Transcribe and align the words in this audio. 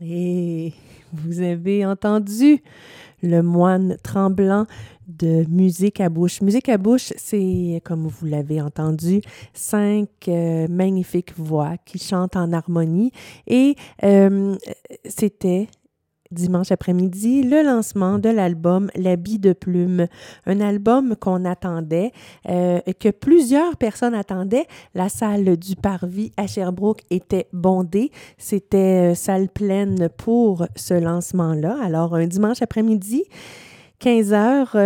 Et 0.00 0.72
vous 1.12 1.40
avez 1.40 1.84
entendu 1.84 2.62
le 3.22 3.42
moine 3.42 3.96
tremblant 4.02 4.66
de 5.08 5.44
musique 5.48 6.00
à 6.00 6.08
bouche. 6.08 6.40
Musique 6.40 6.68
à 6.68 6.78
bouche, 6.78 7.12
c'est, 7.16 7.80
comme 7.84 8.06
vous 8.06 8.26
l'avez 8.26 8.60
entendu, 8.60 9.22
cinq 9.54 10.08
euh, 10.28 10.68
magnifiques 10.68 11.32
voix 11.36 11.76
qui 11.84 11.98
chantent 11.98 12.36
en 12.36 12.52
harmonie. 12.52 13.10
Et 13.46 13.74
euh, 14.04 14.54
c'était 15.04 15.68
dimanche 16.30 16.72
après-midi 16.72 17.42
le 17.42 17.62
lancement 17.62 18.18
de 18.18 18.28
l'album 18.28 18.90
L'habit 18.94 19.38
de 19.38 19.52
plume, 19.52 20.06
un 20.46 20.60
album 20.60 21.16
qu'on 21.16 21.44
attendait, 21.44 22.12
euh, 22.48 22.80
que 22.98 23.10
plusieurs 23.10 23.76
personnes 23.76 24.14
attendaient. 24.14 24.66
La 24.94 25.08
salle 25.08 25.56
du 25.56 25.76
Parvis 25.76 26.32
à 26.36 26.46
Sherbrooke 26.46 27.02
était 27.10 27.48
bondée. 27.52 28.10
C'était 28.36 29.12
euh, 29.12 29.14
salle 29.14 29.48
pleine 29.48 30.08
pour 30.16 30.66
ce 30.76 30.94
lancement-là. 30.94 31.76
Alors, 31.82 32.14
un 32.14 32.26
dimanche 32.26 32.62
après-midi, 32.62 33.24
15 34.00 34.32
heures, 34.32 34.76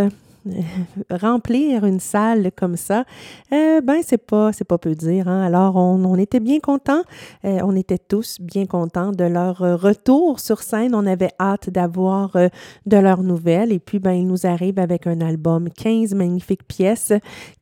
remplir 1.11 1.85
une 1.85 2.01
salle 2.01 2.51
comme 2.57 2.77
ça, 2.77 3.05
euh, 3.53 3.81
ben 3.81 4.01
c'est 4.05 4.19
pas 4.19 4.53
c'est 4.53 4.65
pas 4.65 4.79
peu 4.79 4.95
dire. 4.95 5.29
Hein? 5.29 5.43
Alors 5.43 5.77
on, 5.77 6.05
on, 6.05 6.17
était 6.17 6.41
bien 6.41 6.59
contents, 6.59 7.03
euh, 7.45 7.61
on 7.63 7.77
était 7.77 7.99
tous 7.99 8.39
bien 8.41 8.67
contents 8.67 9.13
de 9.13 9.25
leur 9.25 9.59
retour 9.59 10.41
sur 10.41 10.63
scène. 10.63 10.95
On 10.95 11.07
avait 11.07 11.31
hâte 11.39 11.71
d'avoir 11.71 12.35
euh, 12.37 12.49
de 12.87 12.97
leurs 12.97 13.23
nouvelles 13.23 13.73
et 13.73 13.79
puis 13.79 13.99
ben 13.99 14.13
ils 14.13 14.27
nous 14.27 14.47
arrivent 14.47 14.81
avec 14.81 15.07
un 15.07 15.21
album, 15.21 15.69
15 15.71 16.15
magnifiques 16.15 16.67
pièces 16.67 17.13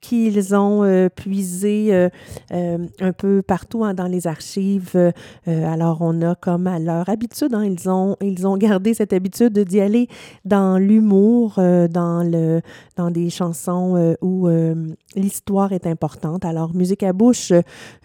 qu'ils 0.01 0.55
ont 0.55 1.09
puisées 1.15 2.09
un 2.51 3.13
peu 3.17 3.43
partout 3.43 3.85
hein, 3.85 3.95
dans 3.95 4.07
les 4.07 4.27
archives. 4.27 5.13
alors 5.47 5.99
on 6.01 6.23
a 6.23 6.35
comme 6.35 6.67
à 6.67 6.79
leur 6.79 7.09
habitude, 7.09 7.55
hein, 7.55 7.65
ils 7.65 7.89
ont 7.89 8.17
ils 8.23 8.47
ont 8.47 8.57
gardé 8.57 8.95
cette 8.95 9.13
habitude 9.13 9.59
d'y 9.59 9.81
aller 9.81 10.09
dans 10.45 10.79
l'humour, 10.79 11.55
dans 11.57 12.27
le 12.29 12.63
dans 12.97 13.11
des 13.11 13.31
chansons 13.31 13.97
euh, 13.97 14.15
où 14.21 14.49
euh, 14.49 14.75
l'histoire 15.17 15.73
est 15.73 15.87
importante. 15.87 16.45
Alors, 16.45 16.75
Musique 16.75 17.03
à 17.03 17.13
bouche, 17.13 17.53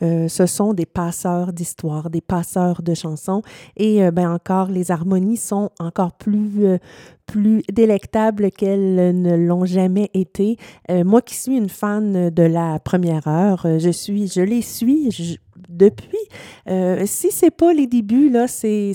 euh, 0.01 0.27
ce 0.27 0.45
sont 0.45 0.73
des 0.73 0.85
passeurs 0.85 1.53
d'histoire, 1.53 2.09
des 2.09 2.21
passeurs 2.21 2.81
de 2.81 2.93
chansons. 2.93 3.41
Et 3.77 4.09
ben 4.11 4.31
encore, 4.31 4.67
les 4.69 4.91
harmonies 4.91 5.37
sont 5.37 5.69
encore 5.79 6.13
plus 6.13 6.79
plus 7.25 7.63
délectables 7.71 8.51
qu'elles 8.51 9.19
ne 9.19 9.35
l'ont 9.35 9.65
jamais 9.65 10.11
été. 10.13 10.57
moi 10.89 11.21
qui 11.21 11.35
suis 11.35 11.57
une 11.57 11.69
fan 11.69 12.29
de 12.29 12.43
la 12.43 12.79
première 12.79 13.27
heure, 13.27 13.65
je 13.79 13.89
suis, 13.89 14.27
je 14.27 14.41
les 14.41 14.61
suis, 14.61 15.39
depuis. 15.69 16.17
Euh, 16.67 17.03
si 17.05 17.31
c'est 17.31 17.51
pas 17.51 17.73
les 17.73 17.87
débuts, 17.87 18.29
là, 18.29 18.47
c'est, 18.47 18.93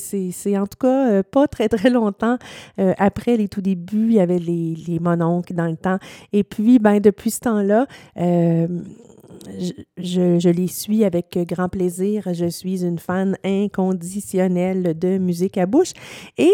en 0.56 0.66
tout 0.66 0.78
cas 0.80 1.10
euh, 1.10 1.22
pas 1.22 1.48
très, 1.48 1.68
très 1.68 1.90
longtemps 1.90 2.38
euh, 2.78 2.94
après 2.98 3.36
les 3.36 3.48
tout 3.48 3.60
débuts. 3.60 4.08
Il 4.08 4.14
y 4.14 4.20
avait 4.20 4.38
les, 4.38 4.74
les 4.86 4.98
mononcles 4.98 5.54
dans 5.54 5.66
le 5.66 5.76
temps. 5.76 5.98
Et 6.32 6.44
puis, 6.44 6.78
ben, 6.78 7.00
depuis 7.00 7.30
ce 7.30 7.40
temps-là, 7.40 7.86
je, 8.16 9.72
je, 9.96 10.48
les 10.48 10.68
suis 10.68 11.04
avec 11.04 11.38
grand 11.48 11.68
plaisir. 11.68 12.28
Je 12.32 12.46
suis 12.46 12.84
une 12.84 12.98
fan 12.98 13.36
inconditionnelle 13.44 14.98
de 14.98 15.18
musique 15.18 15.58
à 15.58 15.66
bouche. 15.66 15.92
Et 16.38 16.52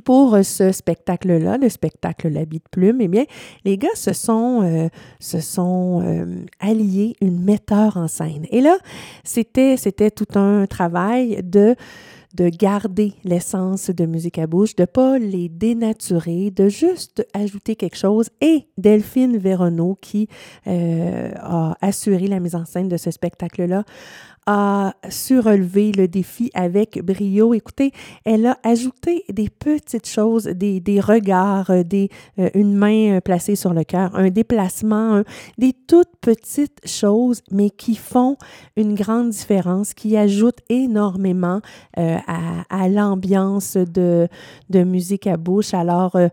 pour 0.00 0.38
ce 0.42 0.72
spectacle-là, 0.72 1.58
le 1.58 1.68
spectacle 1.68 2.28
L'habit 2.28 2.58
de 2.58 2.68
plume, 2.70 3.00
eh 3.00 3.08
bien, 3.08 3.24
les 3.64 3.78
gars 3.78 3.88
se 3.94 4.12
sont, 4.12 4.62
euh, 4.62 4.88
se 5.20 5.40
sont 5.40 6.02
euh, 6.02 6.44
alliés 6.60 7.14
une 7.20 7.42
metteur 7.42 7.96
en 7.96 8.08
scène. 8.08 8.46
Et 8.50 8.60
là, 8.60 8.78
c'était, 9.24 9.76
c'était 9.76 10.10
tout 10.10 10.38
un 10.38 10.66
travail 10.66 11.40
de 11.42 11.74
de 12.34 12.48
garder 12.50 13.14
l'essence 13.24 13.90
de 13.90 14.04
musique 14.04 14.38
à 14.38 14.46
bouche, 14.46 14.76
de 14.76 14.84
pas 14.84 15.18
les 15.18 15.48
dénaturer, 15.48 16.50
de 16.50 16.68
juste 16.68 17.26
ajouter 17.32 17.74
quelque 17.74 17.96
chose. 17.96 18.28
Et 18.40 18.68
Delphine 18.76 19.38
Véronneau, 19.38 19.96
qui 20.00 20.28
euh, 20.66 21.32
a 21.36 21.76
assuré 21.80 22.26
la 22.26 22.38
mise 22.38 22.54
en 22.54 22.64
scène 22.64 22.88
de 22.88 22.96
ce 22.96 23.10
spectacle-là, 23.10 23.84
a 24.50 24.94
surrelevé 25.10 25.92
le 25.92 26.08
défi 26.08 26.50
avec 26.54 27.04
brio. 27.04 27.52
Écoutez, 27.52 27.92
elle 28.24 28.46
a 28.46 28.56
ajouté 28.64 29.22
des 29.28 29.50
petites 29.50 30.08
choses, 30.08 30.44
des, 30.44 31.00
regards, 31.00 31.84
des, 31.84 32.08
euh, 32.38 32.48
une 32.54 32.74
main 32.74 33.18
euh, 33.18 33.20
placée 33.20 33.56
sur 33.56 33.74
le 33.74 33.84
cœur, 33.84 34.10
un 34.14 34.30
déplacement, 34.30 35.22
des 35.58 35.74
toutes 35.86 36.16
petites 36.22 36.80
choses, 36.86 37.42
mais 37.50 37.68
qui 37.68 37.94
font 37.94 38.36
une 38.76 38.94
grande 38.94 39.28
différence, 39.30 39.92
qui 39.92 40.16
ajoutent 40.16 40.62
énormément 40.70 41.60
euh, 41.98 42.16
à, 42.26 42.88
l'ambiance 42.88 43.76
de, 43.76 44.28
musique 44.72 45.26
à 45.26 45.36
bouche. 45.36 45.74
Alors, 45.74 46.16
euh, 46.16 46.28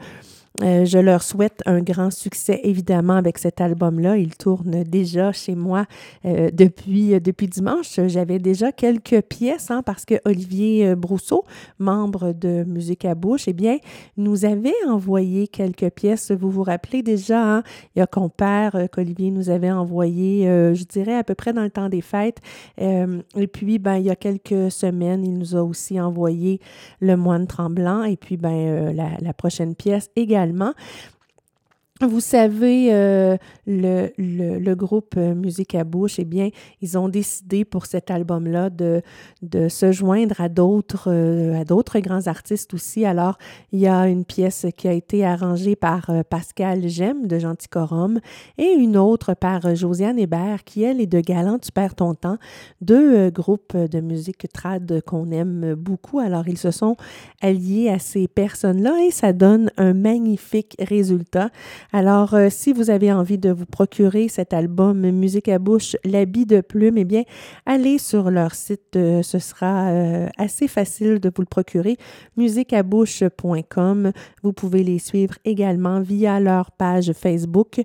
je 0.62 0.98
leur 0.98 1.22
souhaite 1.22 1.62
un 1.66 1.82
grand 1.82 2.12
succès, 2.12 2.62
évidemment, 2.64 3.16
avec 3.16 3.38
cet 3.38 3.62
album-là. 3.62 4.18
Il 4.18 4.36
tourne 4.36 4.84
déjà 4.84 5.32
chez 5.32 5.56
moi 5.56 5.86
euh, 6.26 6.50
depuis, 6.52 7.14
euh, 7.14 7.20
depuis 7.20 7.48
dimanche. 7.48 8.00
J'avais 8.08 8.40
déjà 8.40 8.72
quelques 8.72 9.22
pièces, 9.22 9.72
hein, 9.72 9.82
parce 9.84 10.06
que 10.06 10.16
Olivier 10.26 10.96
Brousseau, 10.96 11.44
membre 11.80 12.34
de 12.34 12.64
Musique 12.64 13.06
à 13.06 13.16
bouche, 13.16 13.48
eh 13.48 13.54
bien, 13.54 13.78
nous 14.18 14.46
avait 14.46 14.74
envoyé 14.88 15.48
quelques 15.48 15.90
pièces. 15.90 16.32
Vous 16.32 16.50
vous 16.50 16.64
rappelez 16.64 17.04
déjà, 17.04 17.58
hein, 17.58 17.64
il 17.96 18.00
y 18.00 18.02
a 18.02 18.08
Compère 18.08 18.88
qu'Olivier 18.92 19.32
nous 19.32 19.50
avait 19.50 19.72
envoyé, 19.72 20.46
je 20.46 20.84
dirais, 20.86 21.16
à 21.16 21.24
peu 21.24 21.36
près 21.36 21.54
dans 21.54 21.64
le 21.64 21.70
temps 21.70 21.90
des 21.90 22.02
fêtes. 22.02 22.40
et 22.78 23.48
puis, 23.52 23.80
ben, 23.80 23.98
il 23.98 24.06
y 24.06 24.10
a 24.10 24.16
quelques 24.16 24.72
semaines, 24.72 25.26
il 25.26 25.34
nous 25.38 25.56
a 25.56 25.64
aussi 25.64 26.00
envoyé 26.00 26.62
Le 27.02 27.18
Moine 27.18 27.48
Tremblant. 27.48 28.04
Et 28.04 28.16
puis, 28.16 28.38
ben, 28.38 28.94
la, 28.94 29.10
la 29.20 29.34
prochaine 29.34 29.76
pièce 29.76 30.10
également 30.16 30.45
allemand 30.46 30.76
vous 32.02 32.20
savez, 32.20 32.90
euh, 32.92 33.38
le, 33.66 34.10
le, 34.18 34.76
groupe 34.76 35.14
euh, 35.16 35.34
Musique 35.34 35.76
à 35.76 35.86
bouche, 35.86 36.20
eh 36.20 36.26
bien, 36.26 36.50
ils 36.82 36.98
ont 36.98 37.08
décidé 37.08 37.64
pour 37.64 37.86
cet 37.86 38.12
album-là 38.12 38.70
de, 38.70 39.02
de 39.42 39.70
se 39.70 39.94
joindre 39.94 40.42
à 40.42 40.50
d'autres, 40.50 41.10
euh, 41.10 41.58
à 41.58 41.64
d'autres 41.64 42.00
grands 42.00 42.28
artistes 42.28 42.74
aussi. 42.74 43.06
Alors, 43.06 43.38
il 43.72 43.80
y 43.80 43.88
a 43.88 44.10
une 44.10 44.26
pièce 44.26 44.66
qui 44.76 44.90
a 44.90 44.92
été 44.92 45.26
arrangée 45.26 45.78
par 45.78 46.12
Pascal 46.30 46.86
Gem 46.90 47.28
de 47.28 47.40
Gentilcorum 47.40 48.20
et 48.58 48.74
une 48.74 48.98
autre 48.98 49.34
par 49.34 49.74
Josiane 49.74 50.20
Hébert 50.20 50.66
qui, 50.66 50.84
elle, 50.84 51.00
est 51.00 51.08
de 51.08 51.22
Galant, 51.22 51.60
tu 51.60 51.72
perds 51.72 51.96
ton 51.96 52.14
temps. 52.14 52.38
Deux 52.82 53.30
groupes 53.30 53.78
de 53.78 54.02
musique 54.02 54.48
trad 54.52 55.02
qu'on 55.06 55.32
aime 55.32 55.76
beaucoup. 55.76 56.20
Alors, 56.20 56.50
ils 56.50 56.58
se 56.58 56.72
sont 56.72 56.98
alliés 57.42 57.88
à 57.88 58.00
ces 58.00 58.28
personnes-là 58.28 58.98
et 59.08 59.12
ça 59.12 59.32
donne 59.32 59.72
un 59.78 59.94
magnifique 59.94 60.76
résultat. 60.78 61.52
Alors, 61.92 62.34
euh, 62.34 62.48
si 62.50 62.74
vous 62.74 62.90
avez 62.90 63.12
envie 63.12 63.38
de 63.38 63.52
vous 63.52 63.66
procurer 63.66 64.28
cet 64.28 64.54
album 64.54 65.10
Musique 65.12 65.48
à 65.48 65.60
bouche, 65.60 65.96
l'habit 66.04 66.46
de 66.46 66.62
plume, 66.62 66.98
eh 66.98 67.06
bien, 67.06 67.24
allez 67.66 67.98
sur 67.98 68.32
leur 68.32 68.56
site. 68.56 68.96
Euh, 68.96 69.22
ce 69.22 69.40
sera 69.40 69.90
euh, 69.90 70.28
assez 70.38 70.68
facile 70.68 71.20
de 71.20 71.32
vous 71.34 71.42
le 71.42 71.48
procurer. 71.48 71.98
musiqueabouche.com. 72.38 74.12
Vous 74.44 74.54
pouvez 74.54 74.84
les 74.84 75.00
suivre 75.00 75.36
également 75.46 76.02
via 76.02 76.40
leur 76.40 76.72
page 76.72 77.14
Facebook. 77.14 77.82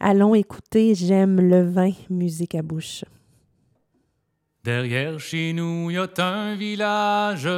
Allons 0.00 0.34
écouter 0.34 0.94
J'aime 0.94 1.40
le 1.40 1.62
vin, 1.62 1.90
musique 2.10 2.54
à 2.54 2.62
bouche. 2.62 3.04
Derrière 4.64 5.18
chez 5.18 5.52
nous, 5.52 5.90
il 5.90 5.94
y 5.94 5.98
a 5.98 6.08
un 6.18 6.54
village. 6.54 7.48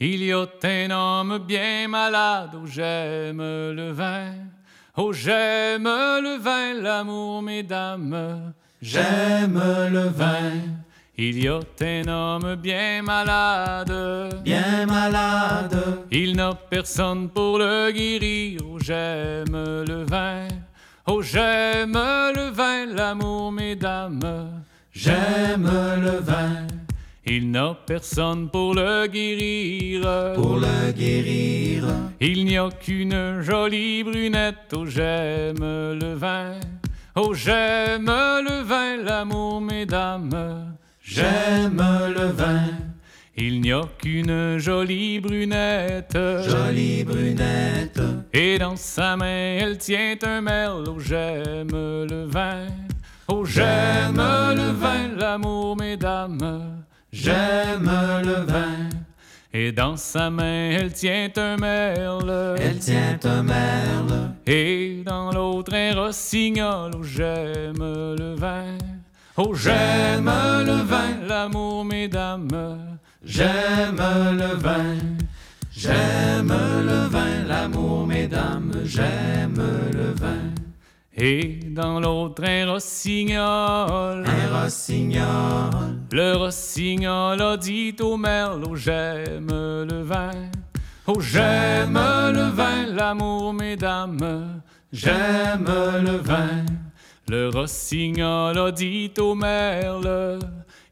Il 0.00 0.24
y 0.24 0.32
a 0.32 0.46
un 0.64 0.90
homme 0.90 1.38
bien 1.46 1.86
malade 1.88 2.56
où 2.60 2.66
j'aime 2.66 3.38
le 3.38 3.92
vin. 3.92 4.32
Oh, 4.94 5.10
j'aime 5.10 5.84
le 5.84 6.38
vin, 6.38 6.74
l'amour, 6.74 7.40
mesdames, 7.40 8.52
j'aime 8.82 9.58
le 9.90 10.08
vin. 10.08 10.52
Il 11.16 11.42
y 11.42 11.48
a 11.48 11.60
un 11.80 12.08
homme 12.08 12.56
bien 12.56 13.00
malade, 13.00 14.42
bien 14.44 14.84
malade. 14.84 16.04
Il 16.10 16.36
n'a 16.36 16.52
personne 16.52 17.30
pour 17.30 17.58
le 17.58 17.90
guérir. 17.90 18.60
Oh, 18.70 18.78
j'aime 18.80 19.84
le 19.88 20.04
vin. 20.04 20.48
Oh, 21.06 21.22
j'aime 21.22 21.94
le 21.94 22.50
vin, 22.50 22.84
l'amour, 22.84 23.50
mesdames, 23.50 24.62
j'aime 24.92 25.70
le 26.02 26.18
vin. 26.20 26.66
Il 27.24 27.52
n'a 27.52 27.76
personne 27.86 28.48
pour 28.50 28.74
le 28.74 29.06
guérir. 29.06 30.32
Pour 30.34 30.56
le 30.56 30.90
guérir. 30.92 31.84
Il 32.20 32.44
n'y 32.44 32.58
a 32.58 32.68
qu'une 32.68 33.40
jolie 33.40 34.02
brunette. 34.02 34.74
Oh, 34.74 34.84
j'aime 34.86 35.60
le 35.60 36.14
vin. 36.14 36.54
Oh, 37.14 37.32
j'aime 37.32 38.06
le 38.06 38.62
vin, 38.62 38.96
l'amour, 39.04 39.60
mesdames. 39.60 40.74
J'aime 41.00 41.80
le 42.16 42.26
vin. 42.26 42.64
Il 43.36 43.60
n'y 43.60 43.72
a 43.72 43.82
qu'une 43.98 44.58
jolie 44.58 45.20
brunette. 45.20 46.18
Jolie 46.48 47.04
brunette. 47.04 48.00
Et 48.32 48.58
dans 48.58 48.76
sa 48.76 49.16
main, 49.16 49.58
elle 49.60 49.78
tient 49.78 50.16
un 50.22 50.40
merle. 50.40 50.84
Oh, 50.88 50.98
j'aime 50.98 51.70
le 51.70 52.24
vin. 52.26 52.66
Oh, 53.28 53.44
j'aime 53.44 54.16
le 54.16 54.72
vin, 54.72 55.16
l'amour, 55.16 55.76
mesdames. 55.76 56.81
J'aime 57.12 57.90
le 58.24 58.46
vin. 58.46 58.88
Et 59.52 59.70
dans 59.70 59.98
sa 59.98 60.30
main, 60.30 60.70
elle 60.70 60.94
tient 60.94 61.28
un 61.36 61.58
merle. 61.58 62.56
Elle 62.58 62.78
tient 62.78 63.20
un 63.24 63.42
merle. 63.42 64.32
Et 64.46 65.02
dans 65.04 65.30
l'autre, 65.30 65.74
un 65.74 65.94
rossignol. 65.94 66.92
Oh, 66.96 67.02
j'aime 67.02 67.76
le 67.78 68.34
vin. 68.34 68.78
Oh, 69.36 69.54
j'aime 69.54 70.30
le 70.64 70.82
vin, 70.82 71.26
l'amour, 71.28 71.84
mesdames. 71.84 72.78
J'aime 73.22 74.00
le 74.38 74.56
vin. 74.56 74.96
J'aime 75.70 76.48
le 76.86 77.08
vin, 77.08 77.44
l'amour, 77.46 78.06
mesdames. 78.06 78.72
J'aime 78.84 79.62
le 79.92 80.12
vin. 80.14 80.41
Et 81.24 81.60
dans 81.70 82.00
l'autre, 82.00 82.42
un 82.44 82.72
rossignol. 82.72 84.24
Un 84.26 84.60
rossignol. 84.60 86.00
Le 86.10 86.36
rossignol 86.36 87.40
a 87.40 87.56
dit 87.56 87.94
au 88.00 88.16
merle, 88.16 88.64
oh 88.68 88.74
j'aime 88.74 89.46
le 89.48 90.02
vin. 90.02 90.32
Oh 91.06 91.20
j'aime 91.20 91.94
le 91.94 92.50
vin, 92.50 92.86
l'amour, 92.86 93.54
mesdames. 93.54 94.62
J'aime 94.92 95.70
le 96.04 96.16
vin. 96.16 96.66
Le 97.28 97.50
rossignol 97.50 98.58
a 98.58 98.72
dit 98.72 99.12
au 99.20 99.36
merle, 99.36 100.40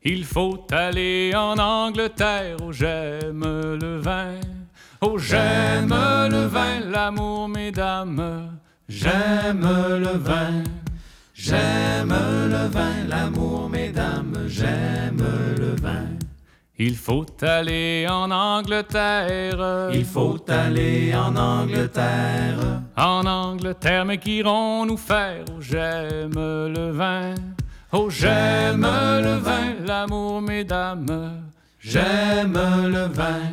il 0.04 0.24
faut 0.24 0.64
aller 0.70 1.32
en 1.34 1.58
Angleterre, 1.58 2.56
oh 2.62 2.70
j'aime 2.70 3.42
le 3.80 3.98
vin. 3.98 4.38
Oh 5.00 5.18
j'aime 5.18 5.92
le 6.30 6.46
vin, 6.46 6.78
l'amour, 6.88 7.48
mesdames. 7.48 8.59
J'aime 8.90 9.68
le 10.00 10.18
vin. 10.18 10.64
J'aime 11.32 12.12
le 12.54 12.66
vin, 12.68 13.06
l'amour, 13.08 13.68
mesdames. 13.70 14.46
J'aime 14.48 15.24
le 15.56 15.76
vin. 15.80 16.06
Il 16.76 16.96
faut 16.96 17.24
aller 17.40 18.08
en 18.10 18.32
Angleterre. 18.32 19.90
Il 19.94 20.04
faut 20.04 20.44
aller 20.48 21.14
en 21.14 21.36
Angleterre. 21.36 22.82
En 22.96 23.24
Angleterre, 23.26 24.04
mais 24.04 24.18
qu'irons-nous 24.18 24.96
faire? 24.96 25.44
Oh, 25.50 25.60
j'aime 25.60 26.34
le 26.34 26.90
vin. 26.90 27.34
Oh, 27.92 28.10
j'aime 28.10 28.82
le 28.82 29.36
vin, 29.36 29.86
l'amour, 29.86 30.42
mesdames. 30.42 31.44
J'aime 31.78 32.58
le 32.86 33.06
vin. 33.06 33.52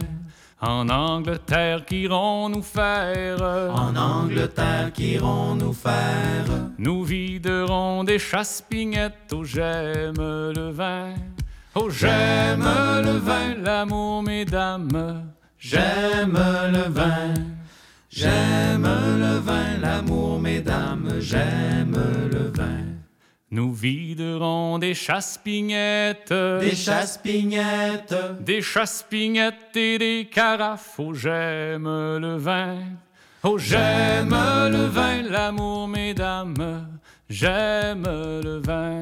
En 0.60 0.90
Angleterre, 0.90 1.86
qu'irons-nous 1.86 2.64
faire? 2.64 3.44
En 3.76 3.96
Angleterre, 3.96 4.92
qu'irons-nous 4.92 5.74
faire? 5.74 6.46
Nous 6.80 7.04
viderons 7.04 8.04
des 8.04 8.18
chasse-pignettes. 8.18 9.34
Oh, 9.34 9.44
j'aime 9.44 10.16
le 10.18 10.72
vin. 10.72 11.14
Oh, 11.76 11.92
j'aime 11.92 12.64
le 13.04 13.18
vin, 13.18 13.54
l'amour, 13.64 14.24
mesdames. 14.24 15.28
J'aime 15.60 16.40
le 16.74 16.90
vin. 16.90 17.34
J'aime 18.10 18.88
le 19.20 19.38
vin, 19.38 19.78
l'amour, 19.80 20.40
mesdames. 20.40 21.20
J'aime 21.20 21.96
le 22.32 22.52
vin. 22.52 22.87
Nous 23.50 23.72
viderons 23.72 24.78
des 24.78 24.94
chasse-pignettes. 24.94 26.34
Des 26.34 26.76
chasse-pignettes. 26.76 28.16
Des 28.42 28.62
chasse-pignettes 28.62 29.76
et 29.76 29.98
des 29.98 30.28
carafes. 30.30 30.96
Oh, 30.98 31.14
j'aime 31.14 31.86
le 31.86 32.36
vin. 32.36 32.76
Oh, 33.44 33.58
j'aime 33.58 34.36
le 34.70 34.88
vin, 34.88 35.22
l'amour, 35.22 35.88
mesdames. 35.88 36.90
J'aime 37.30 38.04
le 38.04 38.60
vin. 38.60 39.02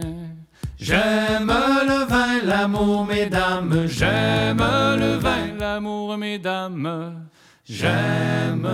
J'aime 0.79 1.47
le 1.47 2.05
vin, 2.05 2.43
l'amour, 2.43 3.05
mesdames. 3.05 3.87
J'aime 3.87 4.61
le 4.99 5.15
vin, 5.15 5.55
l'amour, 5.57 6.17
mesdames. 6.17 7.25
J'aime 7.67 8.67